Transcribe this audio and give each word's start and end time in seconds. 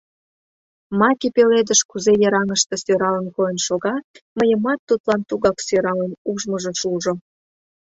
Маке 0.99 1.27
пеледыш 1.35 1.81
кузе 1.89 2.13
йыраҥыште 2.21 2.75
сӧралын 2.83 3.27
койын 3.35 3.59
шога, 3.67 3.95
мыйымат 4.37 4.79
тудлан 4.87 5.21
тугак 5.29 5.57
сӧралын 5.67 6.11
ужмыжо 6.31 6.71
шужо! 6.81 7.13